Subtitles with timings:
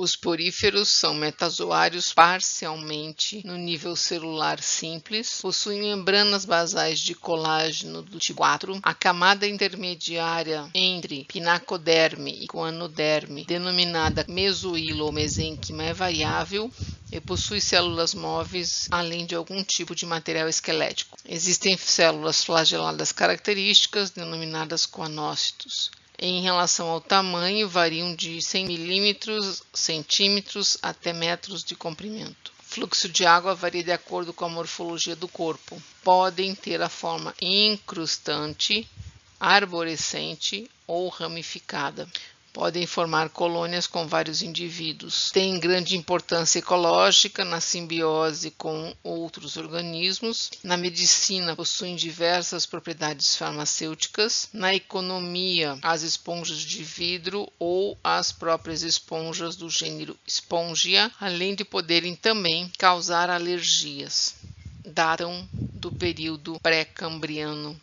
[0.00, 8.16] Os poríferos são metazoários parcialmente no nível celular simples, possuem membranas basais de colágeno do
[8.20, 8.78] tipo 4.
[8.80, 16.70] A camada intermediária entre pinacoderme e coanoderme, denominada mesohilo ou mesênquima, é variável
[17.10, 21.16] e possui células móveis, além de algum tipo de material esquelético.
[21.28, 25.90] Existem células flageladas características, denominadas coanócitos.
[26.20, 32.52] Em relação ao tamanho, variam de 100 milímetros, centímetros até metros de comprimento.
[32.58, 35.80] O fluxo de água varia de acordo com a morfologia do corpo.
[36.02, 38.88] Podem ter a forma incrustante,
[39.38, 42.08] arborescente ou ramificada
[42.58, 45.30] podem formar colônias com vários indivíduos.
[45.30, 50.50] Tem grande importância ecológica na simbiose com outros organismos.
[50.64, 54.48] Na medicina, possuem diversas propriedades farmacêuticas.
[54.52, 61.64] Na economia, as esponjas de vidro ou as próprias esponjas do gênero Spongia, além de
[61.64, 64.34] poderem também causar alergias.
[64.84, 67.80] Datam do período pré-cambriano